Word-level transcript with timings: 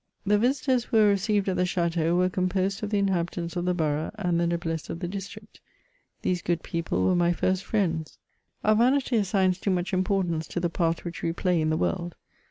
The 0.25 0.39
yisitors 0.39 0.85
who 0.85 0.97
were 0.97 1.09
received 1.09 1.47
at 1.47 1.57
the 1.57 1.63
dutteau, 1.63 2.17
were 2.17 2.27
com 2.31 2.49
posed 2.49 2.81
of 2.81 2.89
the 2.89 2.97
inhahitants 2.99 3.55
of 3.55 3.65
the 3.65 3.75
borough 3.75 4.09
and 4.15 4.39
the 4.39 4.47
noblesse 4.47 4.89
of 4.89 4.97
the 4.99 5.07
district. 5.07 5.61
These 6.23 6.41
good 6.41 6.63
people 6.63 7.05
were 7.05 7.13
my 7.15 7.33
first 7.33 7.63
friends. 7.63 8.17
Our 8.63 8.73
vanity 8.77 9.17
assigns 9.17 9.59
too 9.59 9.69
much 9.69 9.93
importance 9.93 10.47
to 10.47 10.59
the 10.59 10.71
part 10.71 11.05
which 11.05 11.21
we 11.21 11.33
play 11.33 11.61
in 11.61 11.69
the 11.69 11.77
world. 11.77 12.15